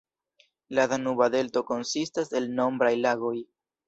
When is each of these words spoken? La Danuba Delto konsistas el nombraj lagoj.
La 0.77 0.85
Danuba 0.93 1.27
Delto 1.35 1.63
konsistas 1.67 2.33
el 2.39 2.47
nombraj 2.61 2.91
lagoj. 3.03 3.35